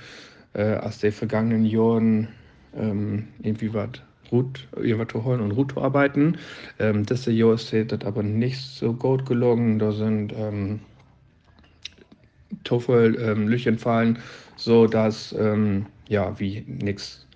äh, 0.53 0.75
aus 0.75 0.99
den 0.99 1.11
vergangenen 1.11 1.65
Jahren 1.65 2.29
ähm, 2.75 3.27
irgendwie 3.41 3.73
was 3.73 3.89
Root, 4.31 4.67
zu 5.11 5.23
holen 5.23 5.41
und 5.41 5.51
Root 5.51 5.71
zu 5.73 5.81
arbeiten. 5.81 6.37
Ähm, 6.79 7.05
das 7.05 7.25
Jahr 7.25 7.53
ist 7.53 7.73
das 7.73 8.01
aber 8.03 8.23
nicht 8.23 8.59
so 8.59 8.93
gut 8.93 9.25
gelungen. 9.25 9.79
Da 9.79 9.91
sind 9.91 10.33
ähm, 10.35 10.79
Toffel 12.63 13.17
ähm, 13.19 13.47
Lüchen 13.47 13.77
fallen, 13.77 14.19
so 14.55 14.87
dass 14.87 15.33
ähm, 15.37 15.85
ja 16.09 16.37
wie 16.39 16.63
nichts 16.67 17.26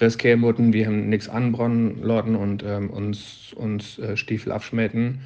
riskieren 0.00 0.72
wir 0.72 0.86
haben 0.86 1.08
nichts 1.08 1.28
anbrennen 1.28 2.02
lassen 2.02 2.36
und 2.36 2.62
ähm, 2.64 2.90
uns, 2.90 3.52
uns 3.54 3.98
äh, 3.98 4.16
Stiefel 4.16 4.52
abschmetten 4.52 5.20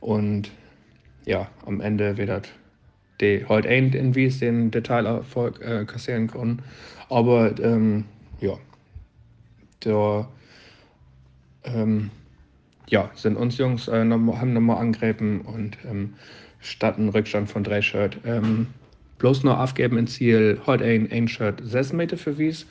und 0.00 0.50
ja, 1.26 1.48
am 1.66 1.80
Ende 1.80 2.16
wird 2.16 2.28
das 2.28 2.42
die 3.20 3.44
halt 3.48 3.66
ein 3.66 3.92
in 3.92 4.14
wie 4.14 4.26
es 4.26 4.38
den 4.38 4.70
Detailerfolg 4.70 5.60
äh, 5.60 5.84
kassieren 5.84 6.26
können. 6.26 6.62
Aber 7.08 7.52
ähm, 7.60 8.04
ja, 8.40 8.54
da 9.80 10.28
ähm, 11.64 12.10
ja, 12.88 13.10
sind 13.14 13.36
uns 13.36 13.58
Jungs 13.58 13.88
äh, 13.88 14.04
noch, 14.04 14.18
haben 14.38 14.52
nochmal 14.52 14.78
angegriffen 14.78 15.42
und 15.42 15.76
ähm, 15.88 16.14
statt 16.60 16.98
einen 16.98 17.10
Rückstand 17.10 17.50
von 17.50 17.64
drei 17.64 17.82
Shirt 17.82 18.18
ähm, 18.24 18.66
bloß 19.18 19.44
noch 19.44 19.58
aufgeben 19.58 19.98
ins 19.98 20.14
Ziel 20.14 20.60
heute 20.66 20.84
ein, 20.84 21.10
ein 21.10 21.28
Shirt 21.28 21.60
6 21.62 21.92
Meter 21.92 22.16
für 22.16 22.38
Wies, 22.38 22.66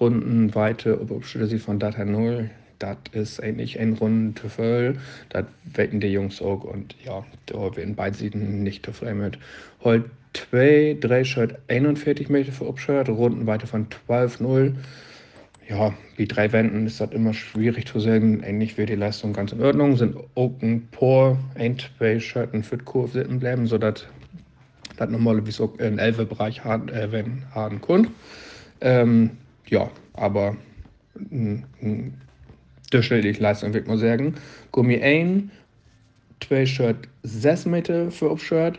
Rundenweite, 0.00 1.00
ob 1.00 1.24
sie 1.24 1.58
von 1.58 1.78
Data 1.78 2.04
0 2.04 2.50
das 2.78 2.96
ist 3.12 3.42
eigentlich 3.42 3.78
ein 3.80 3.94
runden 3.94 4.36
voll. 4.48 4.98
Das 5.30 5.44
wetten 5.74 6.00
die 6.00 6.12
Jungs 6.12 6.40
auch 6.40 6.64
und 6.64 6.94
ja, 7.04 7.24
da 7.46 7.76
werden 7.76 7.94
beide 7.94 8.16
Seiten 8.16 8.62
nicht 8.62 8.86
zufrieden 8.86 9.18
mit. 9.18 9.38
Heute 9.82 10.10
2, 10.34 10.98
3 11.00 11.24
Shirt 11.24 11.58
41 11.68 12.28
Meter 12.28 12.52
für 12.52 12.66
Upshirt, 12.66 13.08
Rundenweite 13.08 13.66
von 13.66 13.88
12,0. 14.08 14.74
Ja, 15.68 15.92
wie 16.16 16.26
drei 16.26 16.50
Wänden 16.52 16.86
ist 16.86 16.98
das 16.98 17.12
immer 17.12 17.34
schwierig 17.34 17.86
zu 17.86 18.00
sagen. 18.00 18.42
Eigentlich 18.42 18.78
wird 18.78 18.88
die 18.88 18.94
Leistung 18.94 19.34
ganz 19.34 19.52
in 19.52 19.60
Ordnung. 19.60 19.96
Sind 19.96 20.16
ein 20.34 20.88
paar, 20.90 21.36
ein, 21.56 21.76
zwei 21.78 22.18
Shirten 22.18 22.62
für 22.62 22.78
die 22.78 22.84
Kurve 22.84 23.12
sitzen 23.12 23.38
bleiben, 23.38 23.66
sodass 23.66 24.06
das 24.96 25.10
normalerweise 25.10 25.64
auch 25.64 25.78
in 25.78 25.98
11 25.98 26.26
Bereich 26.26 26.64
haben, 26.64 26.88
äh, 26.88 27.12
wenn. 27.12 27.42
Ähm, 28.80 29.30
ja, 29.70 29.90
aber 30.14 30.56
ein, 31.30 31.64
ein 31.82 32.20
durchschnittliche 32.90 33.42
Leistung, 33.42 33.74
würde 33.74 33.88
man 33.88 33.98
sagen. 33.98 34.34
Gummi 34.72 35.00
1, 35.00 35.50
2 36.46 36.66
Shirt 36.66 36.96
6 37.22 37.66
Meter 37.66 38.10
für 38.10 38.30
Upshirt. 38.30 38.78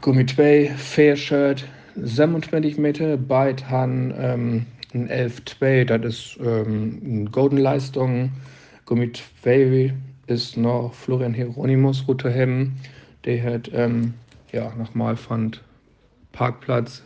Gummi 0.00 0.26
2, 0.26 0.70
4 0.76 1.16
Shirt 1.16 1.68
27 1.96 2.78
Meter. 2.78 3.16
Beide 3.16 3.68
haben 3.68 4.14
ähm, 4.18 4.66
ein 4.94 5.08
11-2, 5.08 5.84
das 5.84 6.14
ist 6.14 6.38
ähm, 6.40 7.00
eine 7.04 7.30
Golden 7.30 7.58
Leistung. 7.58 8.30
Gummi 8.86 9.12
2 9.42 9.92
ist 10.26 10.56
noch 10.56 10.92
Florian 10.94 11.34
Hieronymus 11.34 12.06
Rutterhem. 12.08 12.72
Der 13.24 13.42
hat 13.42 13.70
ähm, 13.72 14.14
ja, 14.52 14.72
nochmal 14.76 15.16
von 15.16 15.52
Parkplatz 16.32 17.02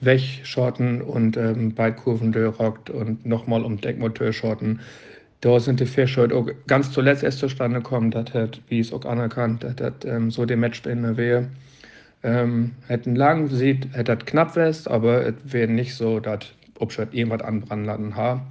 wegschorten 0.00 1.02
und 1.02 1.36
ähm, 1.36 1.74
beide 1.74 1.96
Kurven 1.96 2.32
durchrockt 2.32 2.90
und 2.90 3.24
nochmal 3.24 3.62
um 3.62 3.80
Deckmotor 3.80 4.32
schorten. 4.32 4.80
Da 5.40 5.60
sind 5.60 5.80
die 5.80 5.86
Fische 5.86 6.22
halt 6.22 6.32
auch 6.32 6.48
ganz 6.66 6.90
zuletzt 6.90 7.22
erst 7.22 7.38
zustande 7.38 7.80
gekommen, 7.80 8.10
dass 8.10 8.32
hat, 8.32 8.60
wie 8.68 8.80
es 8.80 8.92
auch 8.92 9.04
anerkannt, 9.04 9.64
das 9.76 9.92
ähm, 10.04 10.30
so 10.30 10.46
der 10.46 10.56
Match 10.56 10.82
der 10.82 11.16
Wehe. 11.16 11.48
Ähm, 12.22 12.72
hätten 12.86 13.14
lang 13.16 13.48
sieht, 13.48 13.88
hätte 13.92 14.16
das 14.16 14.24
knapp 14.24 14.56
west, 14.56 14.88
aber 14.88 15.26
es 15.26 15.34
wäre 15.44 15.70
nicht 15.70 15.94
so, 15.94 16.20
dass 16.20 16.38
Obstadt 16.78 17.12
irgendwas 17.12 17.42
anbrennen 17.42 17.84
lassen 17.84 18.16
ha. 18.16 18.46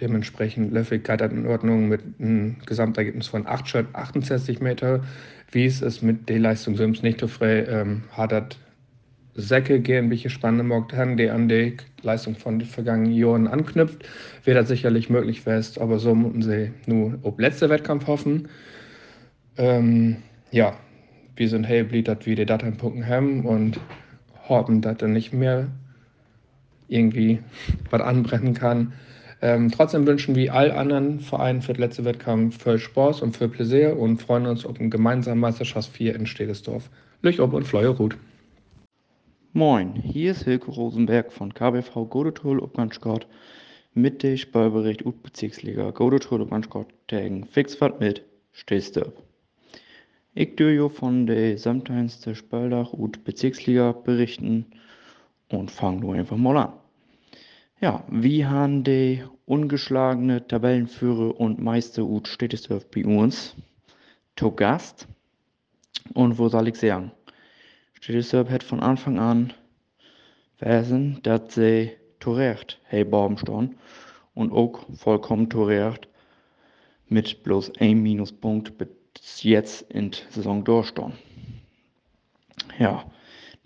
Dementsprechend 0.00 0.72
Löffigkeit 0.72 1.20
hat 1.20 1.32
in 1.32 1.46
Ordnung 1.46 1.88
mit 1.88 2.00
einem 2.20 2.56
Gesamtergebnis 2.64 3.26
von 3.26 3.46
8 3.46 3.68
Schritt 3.68 3.86
68 3.94 4.60
Meter. 4.60 5.02
Wie 5.50 5.66
es 5.66 5.82
ist 5.82 6.02
mit 6.02 6.28
der 6.28 6.38
Leistung 6.38 6.76
Sims 6.76 7.02
nicht 7.02 7.18
so 7.18 7.26
frei, 7.26 7.64
ähm, 7.64 8.04
hat 8.12 8.30
das 8.30 8.44
Säcke 9.40 9.80
gehen, 9.80 10.10
welche 10.10 10.30
spannende 10.30 10.64
Mogt 10.64 10.92
haben, 10.92 11.16
die 11.16 11.30
an 11.30 11.48
die 11.48 11.76
Leistung 12.02 12.34
von 12.34 12.58
den 12.58 12.66
vergangenen 12.68 13.12
Jahren 13.12 13.46
anknüpft, 13.46 14.04
wird 14.44 14.56
das 14.56 14.68
sicherlich 14.68 15.10
möglich 15.10 15.42
fest, 15.42 15.80
aber 15.80 15.98
so 16.00 16.14
müssen 16.14 16.42
sie 16.42 16.72
nur 16.86 17.18
auf 17.22 17.38
letzte 17.38 17.68
Wettkampf 17.70 18.08
hoffen. 18.08 18.48
Ähm, 19.56 20.16
ja, 20.50 20.76
wir 21.36 21.48
sind 21.48 21.64
hellblied, 21.64 22.08
dass 22.08 22.26
wir 22.26 22.34
die 22.34 22.46
Datenpunkten 22.46 23.06
haben 23.06 23.46
und 23.46 23.78
hoffen, 24.48 24.80
dass 24.80 25.00
er 25.02 25.08
nicht 25.08 25.32
mehr 25.32 25.68
irgendwie 26.88 27.38
was 27.90 28.00
anbrennen 28.00 28.54
kann. 28.54 28.92
Ähm, 29.40 29.70
trotzdem 29.70 30.04
wünschen 30.04 30.34
wir 30.34 30.52
all 30.52 30.72
anderen 30.72 31.20
Vereinen 31.20 31.62
für 31.62 31.72
den 31.72 31.82
letzten 31.82 32.04
Wettkampf 32.04 32.60
viel 32.60 32.78
Spaß 32.78 33.22
und 33.22 33.36
viel 33.36 33.48
Pläsier 33.48 33.96
und 33.96 34.20
freuen 34.20 34.46
uns 34.46 34.66
auf 34.66 34.78
den 34.78 34.90
gemeinsamen 34.90 35.40
Meisterschaft 35.40 35.92
4 35.92 36.16
in 36.16 36.26
Stedesdorf. 36.26 36.90
Lüch 37.22 37.40
ob 37.40 37.52
und 37.52 37.64
Fleuer 37.64 37.90
Ruth. 37.90 38.16
Moin, 39.54 39.94
hier 39.94 40.32
ist 40.32 40.44
Hilke 40.44 40.70
Rosenberg 40.70 41.32
von 41.32 41.54
KBV 41.54 42.10
Godetul 42.10 42.60
Obganschgott 42.60 43.26
mit 43.94 44.22
dem 44.22 44.36
Spielbericht 44.36 45.04
Bezirksliga 45.22 45.90
Godetul 45.90 46.42
Obganschgott 46.42 46.88
tagen 47.06 47.46
Fixfahrt 47.46 47.98
mit 47.98 48.26
Stehstöp. 48.52 49.22
Ich 50.34 50.54
dürfe 50.56 50.94
von 50.94 51.26
der 51.26 51.56
Samtins 51.56 52.20
der 52.20 52.34
Spaldach 52.34 52.92
ut 52.92 53.24
Bezirksliga 53.24 53.92
berichten 53.92 54.66
und 55.50 55.70
fangen 55.70 56.00
nur 56.00 56.14
einfach 56.14 56.36
mal 56.36 56.58
an. 56.58 56.72
Ja, 57.80 58.04
wie 58.10 58.44
haben 58.44 58.84
die 58.84 59.24
ungeschlagene 59.46 60.46
Tabellenführer 60.46 61.40
und 61.40 61.58
Meister 61.58 62.04
ut 62.04 62.28
Städtesdorf 62.28 62.90
bei 62.90 63.06
uns 63.06 63.56
zu 64.36 64.50
Gast? 64.50 65.08
Und 66.12 66.38
wo 66.38 66.50
soll 66.50 66.68
ich 66.68 66.76
sagen? 66.76 67.12
Stedesdorp 68.00 68.48
hat 68.50 68.62
von 68.62 68.80
Anfang 68.80 69.18
an 69.18 69.52
wissen, 70.60 71.20
dass 71.22 71.54
sie 71.54 71.92
zurecht 72.20 72.80
haben 72.90 73.38
stehen 73.38 73.76
und 74.34 74.52
auch 74.52 74.86
vollkommen 74.94 75.50
zurecht 75.50 76.08
mit 77.08 77.42
bloß 77.42 77.72
ein 77.80 78.02
Minuspunkt 78.02 78.78
bis 78.78 79.42
jetzt 79.42 79.90
in 79.90 80.12
der 80.12 80.20
Saison 80.30 80.62
durchstehen. 80.62 81.14
Ja, 82.78 83.04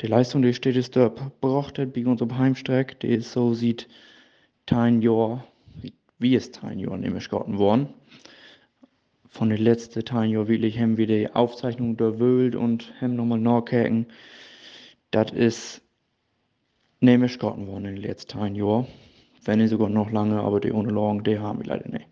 die 0.01 0.07
Leistung, 0.07 0.43
die 0.43 0.55
Stedesdorp 0.55 1.41
braucht 1.41 1.79
hat 1.79 1.93
bei 1.93 2.07
uns 2.07 2.23
auf 2.23 2.33
Heimstreck, 2.33 3.01
die 3.01 3.09
ist 3.09 3.33
so 3.33 3.53
sieht 3.53 3.87
kein 4.67 5.03
Jahr, 5.03 5.45
wie 6.19 6.35
es 6.35 6.53
kein 6.53 6.79
Jahr 6.79 6.97
nämlich 6.97 7.29
geworden 7.29 7.59
worden 7.59 7.89
von 9.33 9.49
den 9.49 9.63
letzten 9.63 10.05
Tagen 10.05 10.47
wirklich 10.47 10.79
haben 10.79 10.99
wir 10.99 11.07
die 11.07 11.31
Aufzeichnung 11.31 11.97
durchwühlt 11.97 12.55
und 12.55 12.93
haben 13.01 13.17
nochmal 13.17 13.41
nachgucken. 13.41 14.07
Das 15.11 15.33
ist 15.33 15.81
nämlich 17.01 17.39
geraten 17.39 17.67
worden 17.67 17.87
in 17.87 17.95
den 17.95 18.03
letzten 18.03 18.55
Jahren. 18.55 18.87
Wenn 19.43 19.59
nicht 19.59 19.71
sogar 19.71 19.89
noch 19.89 20.11
lange, 20.11 20.39
aber 20.39 20.61
die 20.61 20.69
Lang, 20.69 21.25
die 21.25 21.39
haben 21.39 21.61
wir 21.61 21.67
leider 21.67 21.89
nicht. 21.89 22.07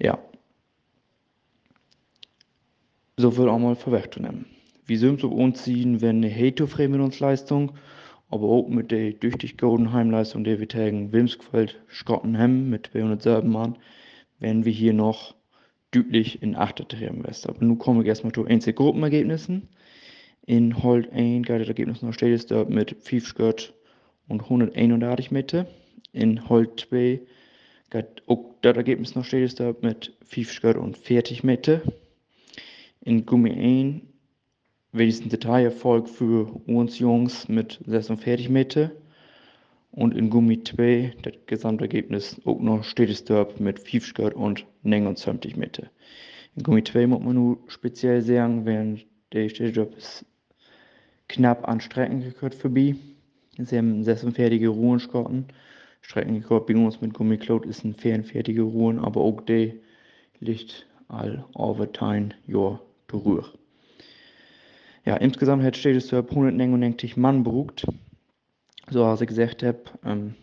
Ja. 0.00 0.18
So 3.16 3.30
viel 3.30 3.48
auch 3.48 3.60
mal 3.60 3.76
vorwegzunehmen. 3.76 4.46
Wir 4.84 4.98
sind 4.98 5.20
so 5.20 5.28
uns 5.28 5.62
ziehen, 5.62 6.00
wenn 6.00 6.16
eine 6.16 6.34
Hate 6.34 6.66
mit 6.88 7.00
uns 7.00 7.20
Leistung, 7.20 7.74
aber 8.28 8.48
auch 8.48 8.66
mit 8.66 8.90
der 8.90 9.12
durch 9.12 9.36
die 9.36 9.56
Golden 9.56 9.92
Heimleistung, 9.92 10.42
die 10.42 10.58
wir 10.58 10.68
tagen 10.68 11.12
Wilmsqueld, 11.12 11.80
Scottenham 11.88 12.70
mit 12.70 12.88
207 12.88 13.48
Mann, 13.48 13.78
werden 14.40 14.64
wir 14.64 14.72
hier 14.72 14.94
noch 14.94 15.36
deutlich 15.92 16.42
in 16.42 16.56
Achter 16.56 16.86
treiben 16.86 17.24
West. 17.24 17.48
Aber 17.48 17.64
nun 17.64 17.78
komme 17.78 18.02
ich 18.02 18.08
erstmal 18.08 18.32
zu 18.32 18.44
einzelnen 18.44 18.76
Gruppenergebnissen. 18.76 19.68
In 20.44 20.82
Holt 20.82 21.12
1 21.12 21.46
geht 21.46 21.60
das 21.60 21.68
Ergebnis 21.68 22.02
noch 22.02 22.12
steht 22.12 22.50
dort 22.50 22.68
mit 22.68 22.96
5 23.00 23.26
Schritt 23.26 23.74
und 24.26 24.42
131 24.42 25.30
Meter. 25.30 25.66
In 26.12 26.48
Holt 26.48 26.80
2 26.80 27.20
geht 27.90 28.22
auch 28.26 28.54
das 28.62 28.76
Ergebnis 28.76 29.14
noch 29.14 29.24
steht 29.24 29.60
dort 29.60 29.82
mit 29.82 30.16
5 30.24 30.50
Schritt 30.50 30.76
und 30.76 30.96
40 30.96 31.44
Meter. 31.44 31.82
In 33.04 33.24
Gummi 33.24 33.52
1 33.52 34.02
wird 34.92 35.08
es 35.08 35.20
ein 35.20 35.28
Detailerfolg 35.28 36.08
für 36.08 36.44
uns 36.66 36.98
Jungs 36.98 37.48
mit 37.48 37.80
46 37.86 38.48
Meter. 38.48 38.92
Und 39.92 40.16
in 40.16 40.30
Gummi 40.30 40.62
2, 40.62 41.12
das 41.22 41.34
Gesamtergebnis 41.46 42.40
auch 42.46 42.58
noch 42.60 42.82
stetes 42.82 43.24
Derb 43.24 43.60
mit 43.60 43.78
5 43.78 44.06
Skirt 44.06 44.34
und 44.34 44.66
29 44.82 45.56
Meter. 45.56 45.90
In 46.56 46.62
Gummi 46.62 46.82
2 46.82 47.06
muss 47.06 47.22
man 47.22 47.34
nur 47.34 47.58
speziell 47.68 48.22
sagen, 48.22 48.64
während 48.64 49.06
der 49.32 49.50
stetes 49.50 49.74
Derb 49.74 49.94
ist 49.96 50.24
knapp 51.28 51.68
an 51.68 51.80
Streckenrekord 51.80 52.54
vorbei. 52.54 52.96
Sie 53.58 53.76
haben 53.76 54.02
46 54.02 54.66
Ruhen 54.66 54.98
Schotten. 54.98 55.44
Streckenrekord 56.00 56.66
bei 56.66 56.74
uns 56.74 57.02
mit 57.02 57.12
Gummiklot 57.12 57.66
ist 57.66 57.84
ein 57.84 57.94
44 57.94 58.58
Ruhen, 58.60 58.98
aber 58.98 59.20
auch 59.20 59.42
der 59.42 59.74
liegt 60.40 60.86
all 61.08 61.44
over 61.54 61.92
10 61.92 62.32
Jahr 62.46 62.80
durch. 63.08 63.46
Ja, 65.04 65.16
insgesamt 65.16 65.62
hat 65.62 65.76
zu 65.76 66.16
199 66.16 67.18
Mann 67.18 67.42
berugt. 67.42 67.84
So, 68.92 69.06
als 69.06 69.22
ich 69.22 69.28
gesagt 69.28 69.62
habe, 69.62 69.78
ähm, 70.04 70.34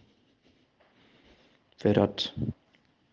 wäre 1.81 2.07
das 2.07 2.33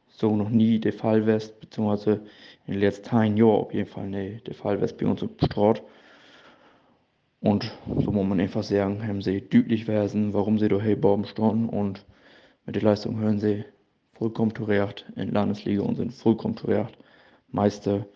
so 0.09 0.35
noch 0.35 0.49
nie 0.49 0.78
der 0.78 0.95
Fall 0.95 1.26
wäre, 1.26 1.43
beziehungsweise 1.61 2.23
in 2.66 2.73
den 2.73 2.81
letzten 2.81 3.05
10 3.05 3.37
Jahren 3.37 3.61
auf 3.61 3.75
jeden 3.75 3.90
Fall 3.90 4.09
nicht 4.09 4.47
der 4.47 4.55
Fall 4.55 4.81
wäre 4.81 4.95
bei 4.95 5.05
uns 5.05 5.21
im 5.21 5.28
Straat. 5.45 5.83
Und 7.40 7.71
so 7.87 8.12
muss 8.12 8.26
man 8.26 8.40
einfach 8.40 8.62
sagen, 8.62 9.07
haben 9.07 9.21
sie 9.21 9.43
deutlich 9.43 9.87
werden, 9.87 10.33
warum 10.33 10.59
sie 10.59 10.69
da 10.69 10.81
hey 10.81 10.97
Baum 10.97 11.26
stehen 11.26 11.69
und 11.69 12.07
mit 12.64 12.76
der 12.76 12.83
Leistung 12.83 13.19
hören 13.19 13.38
sie 13.38 13.66
vollkommen 14.14 14.55
zurecht 14.55 15.05
in 15.16 15.33
Landesliga 15.33 15.83
und 15.83 15.97
sind 15.97 16.14
vollkommen 16.14 16.57
zurecht 16.57 16.97
Meister. 17.49 18.07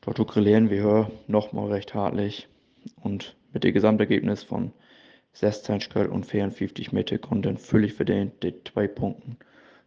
Dort 0.00 0.34
lernen 0.34 0.70
wir 0.70 1.08
nochmal 1.28 1.70
recht 1.70 1.94
hartlich 1.94 2.48
und 3.00 3.36
mit 3.52 3.62
dem 3.62 3.74
Gesamtergebnis 3.74 4.42
von 4.42 4.72
16 5.38 5.80
Schritt 5.80 6.10
und 6.10 6.26
54 6.26 6.90
Meter 6.90 7.16
konnten 7.18 7.58
völlig 7.58 7.94
verdient 7.94 8.42
die 8.42 8.54
zwei 8.64 8.88
Punkten. 8.88 9.36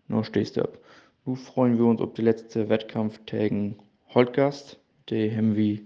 Nur 0.08 0.24
stehst 0.24 0.56
du 0.56 0.62
ab. 0.62 0.78
Nun 1.26 1.36
freuen 1.36 1.78
wir 1.78 1.86
uns 1.86 2.00
auf 2.00 2.14
die 2.14 2.22
letzte 2.22 2.70
Wettkampf 2.70 3.20
Holtgast. 4.14 4.80
Die 5.10 5.36
haben 5.36 5.58
wir 5.58 5.80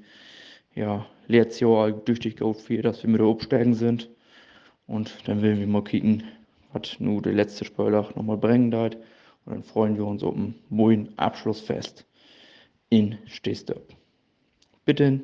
ja 0.76 1.08
letztes 1.28 1.62
Jahr 1.62 2.06
tüchtig 2.06 2.38
gehofft, 2.38 2.70
dass 2.84 3.02
wir 3.02 3.10
mit 3.10 3.20
der 3.20 3.28
Absteigen 3.28 3.74
sind. 3.74 4.10
Und 4.86 5.28
dann 5.28 5.42
werden 5.42 5.60
wir 5.60 5.68
mal 5.68 5.84
kicken, 5.84 6.24
was 6.72 7.00
nur 7.00 7.24
der 7.24 7.34
letzte 7.34 7.66
Spieltag 7.66 8.16
nochmal 8.16 8.38
bringen 8.38 8.72
wird. 8.72 8.98
Und 9.46 9.54
dann 9.54 9.64
freuen 9.64 9.98
wir 9.98 10.06
uns 10.06 10.22
auf 10.22 10.36
ein 10.36 10.54
neuen 10.70 11.18
Abschlussfest 11.18 12.06
in 12.90 13.18
Stehstöp. 13.26 13.96
Bitte. 14.86 15.22